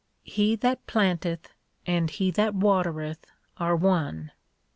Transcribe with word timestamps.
He 0.23 0.55
that 0.55 0.87
planteth, 0.87 1.53
and 1.85 2.09
he 2.09 2.31
that 2.31 2.55
watereth 2.55 3.23
are 3.57 3.75
one. 3.75 4.31